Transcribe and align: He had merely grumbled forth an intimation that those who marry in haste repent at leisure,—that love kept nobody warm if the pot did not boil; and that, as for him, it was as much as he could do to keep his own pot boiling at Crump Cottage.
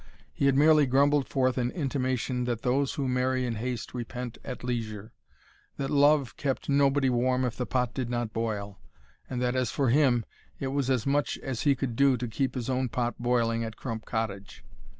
He 0.33 0.47
had 0.47 0.57
merely 0.57 0.87
grumbled 0.87 1.27
forth 1.29 1.59
an 1.59 1.69
intimation 1.69 2.45
that 2.45 2.63
those 2.63 2.95
who 2.95 3.07
marry 3.07 3.45
in 3.45 3.53
haste 3.57 3.93
repent 3.93 4.39
at 4.43 4.63
leisure,—that 4.63 5.91
love 5.91 6.35
kept 6.37 6.67
nobody 6.69 7.07
warm 7.07 7.45
if 7.45 7.55
the 7.55 7.67
pot 7.67 7.93
did 7.93 8.09
not 8.09 8.33
boil; 8.33 8.79
and 9.29 9.39
that, 9.43 9.55
as 9.55 9.69
for 9.69 9.89
him, 9.91 10.25
it 10.59 10.69
was 10.69 10.89
as 10.89 11.05
much 11.05 11.37
as 11.43 11.61
he 11.61 11.75
could 11.75 11.95
do 11.95 12.17
to 12.17 12.27
keep 12.27 12.55
his 12.55 12.67
own 12.67 12.89
pot 12.89 13.13
boiling 13.21 13.63
at 13.63 13.75
Crump 13.77 14.05
Cottage. 14.05 14.63